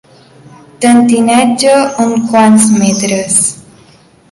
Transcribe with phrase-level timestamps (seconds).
[0.85, 3.39] Tentineja uns quants metres.